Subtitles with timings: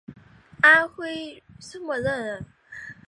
[0.63, 2.47] 安徽歙县人。